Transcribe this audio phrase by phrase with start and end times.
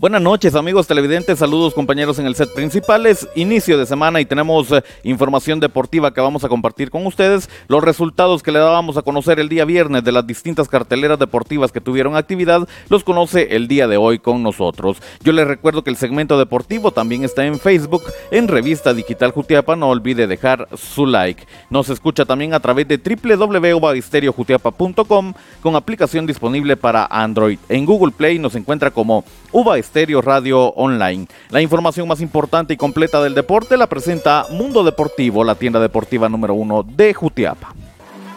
[0.00, 4.24] Buenas noches amigos televidentes, saludos compañeros en el set principal, es inicio de semana y
[4.24, 8.96] tenemos eh, información deportiva que vamos a compartir con ustedes, los resultados que le dábamos
[8.96, 13.54] a conocer el día viernes de las distintas carteleras deportivas que tuvieron actividad, los conoce
[13.54, 15.02] el día de hoy con nosotros.
[15.22, 19.76] Yo les recuerdo que el segmento deportivo también está en Facebook, en Revista Digital Jutiapa,
[19.76, 21.46] no olvide dejar su like.
[21.68, 27.58] Nos escucha también a través de www.ubaistereo.jutiapa.com con aplicación disponible para Android.
[27.68, 29.78] En Google Play nos encuentra como Uba
[30.22, 31.26] Radio Online.
[31.50, 36.28] La información más importante y completa del deporte la presenta Mundo Deportivo, la tienda deportiva
[36.28, 37.74] número uno de Jutiapa.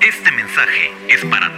[0.00, 1.57] Este mensaje es para.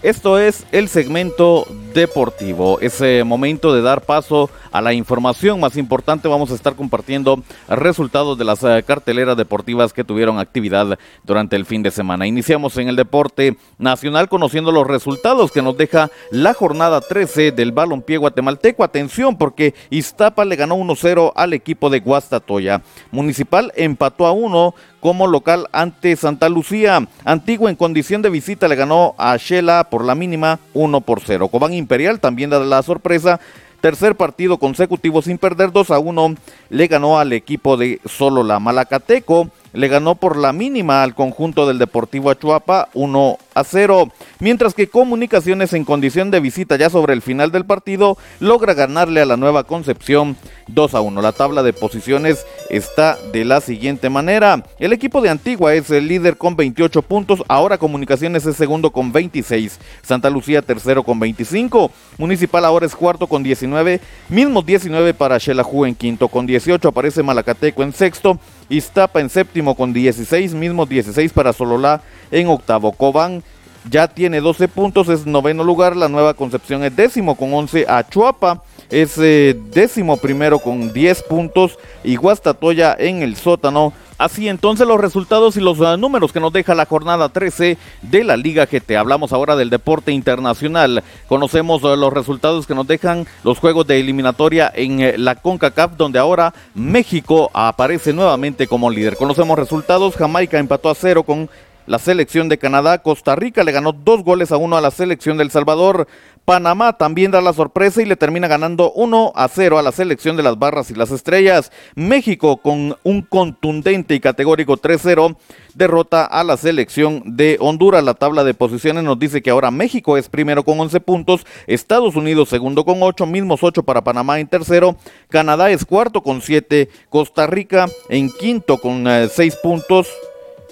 [0.02, 1.68] Esto es el segmento
[2.00, 2.80] deportivo.
[2.80, 6.28] Es momento de dar paso a la información más importante.
[6.28, 11.66] Vamos a estar compartiendo resultados de las eh, carteleras deportivas que tuvieron actividad durante el
[11.66, 12.26] fin de semana.
[12.26, 17.74] Iniciamos en el deporte nacional conociendo los resultados que nos deja la jornada 13 del
[17.74, 18.84] balompié guatemalteco.
[18.84, 22.82] Atención porque Iztapa le ganó 1-0 al equipo de Guastatoya.
[23.12, 27.08] Municipal empató a 1 como local ante Santa Lucía.
[27.24, 31.48] Antigua en condición de visita le ganó a Shela por la mínima 1 por 0.
[31.48, 33.40] Cobán Imperial también la sorpresa.
[33.82, 36.36] Tercer partido consecutivo sin perder 2 a 1
[36.70, 41.68] le ganó al equipo de Solo la Malacateco le ganó por la mínima al conjunto
[41.68, 47.14] del Deportivo Achuapa 1 a 0, mientras que Comunicaciones en condición de visita ya sobre
[47.14, 50.38] el final del partido logra ganarle a la Nueva Concepción
[50.68, 51.22] 2 a 1.
[51.22, 54.64] La tabla de posiciones está de la siguiente manera.
[54.80, 59.12] El equipo de Antigua es el líder con 28 puntos, ahora Comunicaciones es segundo con
[59.12, 64.00] 26, Santa Lucía tercero con 25, Municipal ahora es cuarto con 19,
[64.30, 69.76] mismos 19 para Xelajú en quinto, con 18 aparece Malacateco en sexto, Iztapa en séptimo
[69.76, 72.92] con 16, mismos 16 para Sololá en octavo.
[72.92, 73.44] Cobán
[73.90, 75.96] ya tiene 12 puntos, es noveno lugar.
[75.96, 77.86] La Nueva Concepción es décimo con 11.
[77.88, 81.78] Achuapa es eh, décimo primero con 10 puntos.
[82.04, 86.52] Y Guastatoya en el sótano Así entonces los resultados y los uh, números que nos
[86.52, 88.98] deja la jornada 13 de la Liga GT.
[88.98, 91.06] Hablamos ahora del deporte internacional.
[91.30, 95.96] Conocemos uh, los resultados que nos dejan los juegos de eliminatoria en uh, la CONCACAF,
[95.96, 99.16] donde ahora México aparece nuevamente como líder.
[99.16, 100.18] Conocemos resultados.
[100.18, 101.50] Jamaica empató a cero con
[101.90, 103.00] la selección de Canadá.
[103.00, 106.08] Costa Rica le ganó dos goles a uno a la selección del Salvador.
[106.46, 110.38] Panamá también da la sorpresa y le termina ganando 1 a 0 a la selección
[110.38, 111.72] de las barras y las estrellas.
[111.96, 115.36] México con un contundente y categórico 3-0
[115.74, 118.04] derrota a la selección de Honduras.
[118.04, 122.16] La tabla de posiciones nos dice que ahora México es primero con 11 puntos, Estados
[122.16, 124.96] Unidos segundo con 8, mismos 8 para Panamá en tercero,
[125.30, 130.08] Canadá es cuarto con 7, Costa Rica en quinto con 6 eh, puntos.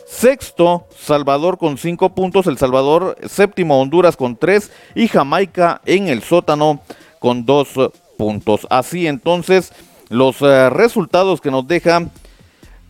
[0.07, 2.47] Sexto, Salvador con cinco puntos.
[2.47, 4.71] El Salvador, séptimo, Honduras con tres.
[4.95, 6.81] Y Jamaica en el sótano
[7.19, 7.69] con dos
[8.17, 8.65] puntos.
[8.69, 9.73] Así entonces,
[10.09, 12.07] los eh, resultados que nos deja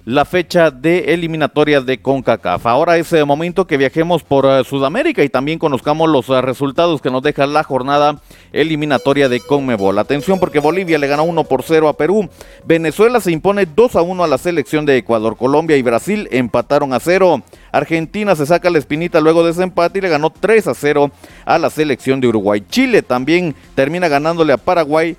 [0.08, 2.66] la fecha de eliminatorias de CONCACAF.
[2.66, 7.02] Ahora es el momento que viajemos por eh, Sudamérica y también conozcamos los eh, resultados
[7.02, 8.22] que nos deja la jornada
[8.54, 10.00] eliminatoria de CONMEBOL.
[10.00, 12.30] Atención porque Bolivia le ganó 1 por 0 a Perú.
[12.64, 15.36] Venezuela se impone 2 a 1 a la selección de Ecuador.
[15.36, 17.44] Colombia y Brasil empataron a 0.
[17.74, 21.12] Argentina se saca la espinita luego de ese empate y le ganó 3 a 0
[21.44, 22.64] a la selección de Uruguay.
[22.70, 25.18] Chile también termina ganándole a Paraguay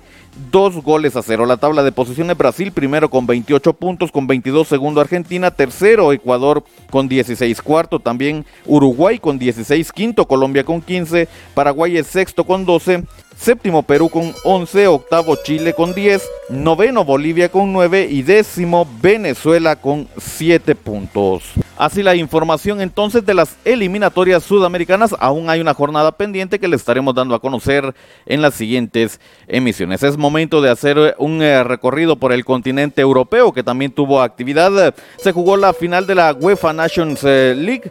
[0.51, 1.45] dos goles a cero.
[1.45, 6.63] La tabla de posiciones Brasil primero con 28 puntos, con 22 segundo Argentina, tercero Ecuador
[6.89, 12.65] con 16 cuarto, también Uruguay con 16 quinto, Colombia con 15, Paraguay es sexto con
[12.65, 13.03] 12,
[13.37, 19.75] séptimo Perú con 11, octavo Chile con 10, noveno Bolivia con 9 y décimo Venezuela
[19.75, 21.53] con 7 puntos.
[21.79, 26.75] Así la información entonces de las eliminatorias sudamericanas, aún hay una jornada pendiente que le
[26.75, 27.95] estaremos dando a conocer
[28.25, 30.03] en las siguientes emisiones.
[30.03, 34.93] Es momento de hacer un eh, recorrido por el continente europeo que también tuvo actividad.
[35.19, 37.89] Se jugó la final de la UEFA Nations eh, League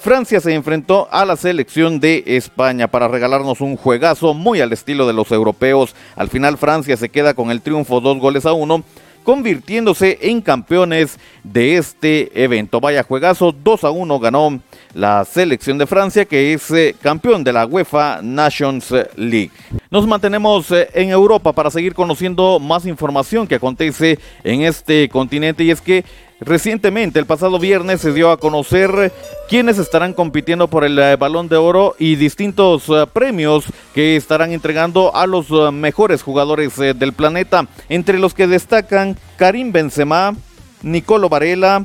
[0.00, 5.06] Francia se enfrentó a la selección de España para regalarnos un juegazo muy al estilo
[5.06, 5.94] de los europeos.
[6.16, 8.82] Al final Francia se queda con el triunfo dos goles a uno
[9.22, 12.80] convirtiéndose en campeones de este evento.
[12.80, 14.60] Vaya juegazo, 2 a 1 ganó
[14.94, 19.50] la selección de Francia, que es eh, campeón de la UEFA Nations League.
[19.90, 25.64] Nos mantenemos eh, en Europa para seguir conociendo más información que acontece en este continente
[25.64, 26.04] y es que
[26.40, 29.12] Recientemente, el pasado viernes, se dio a conocer
[29.48, 34.52] quiénes estarán compitiendo por el eh, balón de oro y distintos eh, premios que estarán
[34.52, 40.34] entregando a los eh, mejores jugadores del planeta, entre los que destacan Karim Benzema,
[40.82, 41.84] Nicolo Varela,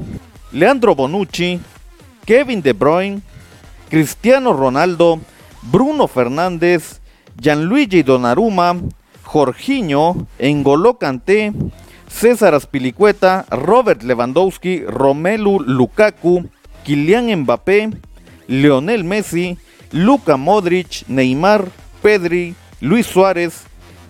[0.54, 1.60] Leandro Bonucci,
[2.26, 3.22] Kevin De Bruyne,
[3.90, 5.20] Cristiano Ronaldo,
[5.64, 7.02] Bruno Fernández,
[7.38, 8.78] Gianluigi Donnarumma,
[9.24, 11.52] Jorginho, Engolo Kanté,
[12.16, 16.50] César Aspilicueta, Robert Lewandowski, Romelu Lukaku,
[16.86, 17.90] Kylian Mbappé,
[18.48, 19.58] Leonel Messi,
[19.92, 21.66] Luka Modric, Neymar,
[22.02, 23.64] Pedri, Luis Suárez,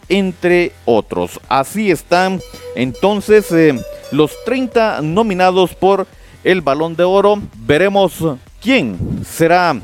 [0.08, 1.40] entre otros.
[1.50, 2.42] Así están
[2.76, 3.74] entonces eh,
[4.12, 6.06] los 30 nominados por
[6.44, 7.42] el balón de oro.
[7.58, 8.24] Veremos
[8.62, 9.76] quién será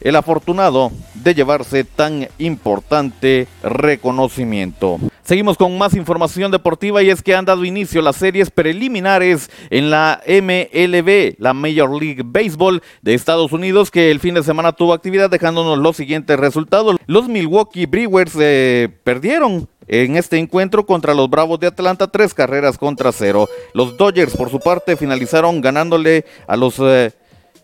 [0.00, 5.00] el afortunado de llevarse tan importante reconocimiento.
[5.26, 9.90] Seguimos con más información deportiva y es que han dado inicio las series preliminares en
[9.90, 14.92] la MLB, la Major League Baseball de Estados Unidos, que el fin de semana tuvo
[14.92, 16.96] actividad dejándonos los siguientes resultados.
[17.06, 22.78] Los Milwaukee Brewers eh, perdieron en este encuentro contra los Bravos de Atlanta, tres carreras
[22.78, 23.48] contra cero.
[23.74, 27.12] Los Dodgers, por su parte, finalizaron ganándole a los eh,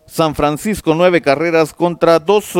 [0.05, 2.53] San Francisco nueve carreras contra dos.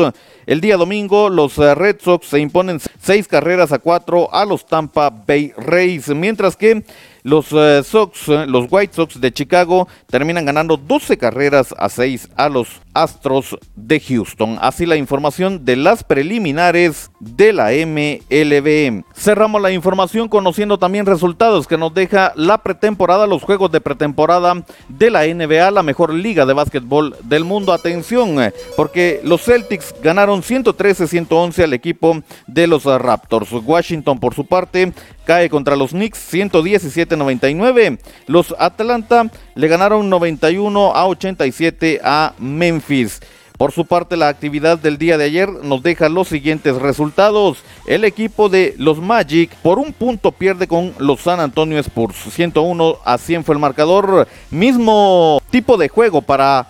[0.46, 4.66] El día domingo los eh, Red Sox se imponen seis carreras a cuatro a los
[4.66, 6.84] Tampa Bay Rays, mientras que
[7.24, 12.28] los eh, Sox, eh, los White Sox de Chicago terminan ganando 12 carreras a 6
[12.36, 14.58] a los Astros de Houston.
[14.60, 19.04] Así la información de las preliminares de la MLB.
[19.14, 24.62] Cerramos la información conociendo también resultados que nos deja la pretemporada, los juegos de pretemporada
[24.88, 27.72] de la NBA, la mejor liga de básquetbol del mundo.
[27.72, 33.50] Atención, eh, porque los Celtics ganaron 113-111 al equipo de los Raptors.
[33.50, 34.92] Washington, por su parte,
[35.24, 37.98] cae contra los Knicks 117-99.
[38.26, 43.20] Los Atlanta le ganaron 91 a 87 a Memphis.
[43.56, 47.58] Por su parte, la actividad del día de ayer nos deja los siguientes resultados.
[47.86, 52.16] El equipo de los Magic por un punto pierde con los San Antonio Spurs.
[52.16, 54.26] 101 a 100 fue el marcador.
[54.50, 56.66] Mismo tipo de juego para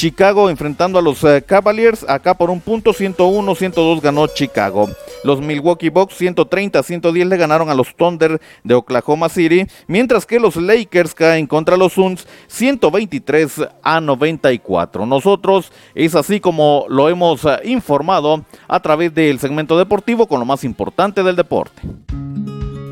[0.00, 2.06] Chicago enfrentando a los eh, Cavaliers.
[2.08, 4.88] Acá por un punto 101-102 ganó Chicago.
[5.24, 9.66] Los Milwaukee Bucks 130-110 le ganaron a los Thunder de Oklahoma City.
[9.88, 15.04] Mientras que los Lakers caen contra los Suns 123 a 94.
[15.04, 20.46] Nosotros es así como lo hemos eh, informado a través del segmento deportivo con lo
[20.46, 21.82] más importante del deporte.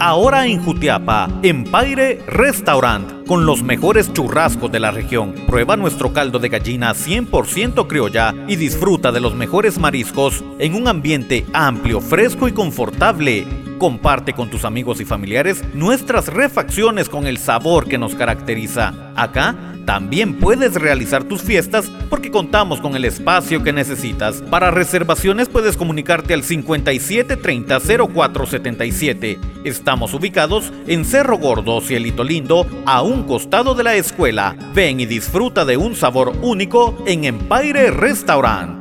[0.00, 5.35] Ahora en Jutiapa, Empire Restaurant, con los mejores churrascos de la región.
[5.49, 10.87] Prueba nuestro caldo de gallina 100% criolla y disfruta de los mejores mariscos en un
[10.87, 13.45] ambiente amplio, fresco y confortable.
[13.78, 18.95] Comparte con tus amigos y familiares nuestras refacciones con el sabor que nos caracteriza.
[19.17, 24.42] Acá también puedes realizar tus fiestas porque contamos con el espacio que necesitas.
[24.50, 29.38] Para reservaciones puedes comunicarte al 5730 0477.
[29.64, 34.54] Estamos ubicados en Cerro Gordo, Cielito Lindo, a un costado de la escuela.
[34.75, 38.77] Ven y disfruta de un sabor único en Empire Restaurant.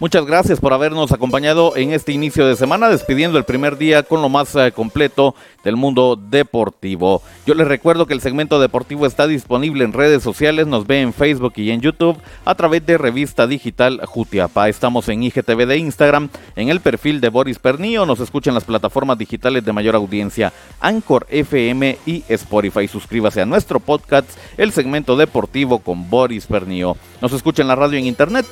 [0.00, 4.22] Muchas gracias por habernos acompañado en este inicio de semana, despidiendo el primer día con
[4.22, 7.20] lo más eh, completo del mundo deportivo.
[7.44, 11.12] Yo les recuerdo que el segmento deportivo está disponible en redes sociales, nos ve en
[11.12, 14.68] Facebook y en YouTube a través de revista digital Jutiapa.
[14.68, 19.18] Estamos en IGTV de Instagram, en el perfil de Boris Pernillo, nos escuchan las plataformas
[19.18, 22.86] digitales de mayor audiencia, Anchor FM y Spotify.
[22.86, 26.96] Suscríbase a nuestro podcast, el segmento deportivo con Boris Pernillo.
[27.20, 28.46] Nos escucha la radio en internet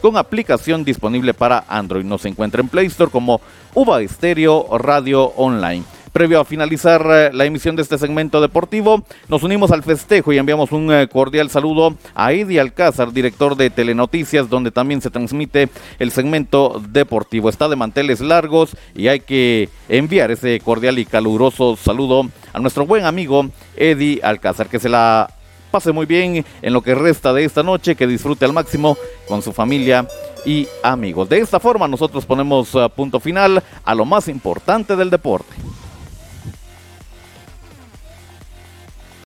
[0.00, 2.04] con aplicación disponible para Android.
[2.04, 3.40] Nos encuentra en Play Store como
[3.74, 5.82] Uva Estéreo Radio Online.
[6.14, 10.38] Previo a finalizar eh, la emisión de este segmento deportivo, nos unimos al festejo y
[10.38, 15.70] enviamos un eh, cordial saludo a Eddie Alcázar, director de Telenoticias, donde también se transmite
[15.98, 17.48] el segmento deportivo.
[17.48, 22.86] Está de manteles largos y hay que enviar ese cordial y caluroso saludo a nuestro
[22.86, 25.28] buen amigo Eddie Alcázar, que se la
[25.74, 29.42] pase muy bien en lo que resta de esta noche, que disfrute al máximo con
[29.42, 30.06] su familia
[30.46, 31.28] y amigos.
[31.28, 35.52] De esta forma nosotros ponemos uh, punto final a lo más importante del deporte.